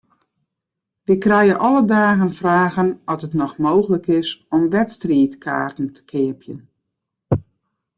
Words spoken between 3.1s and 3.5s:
oft it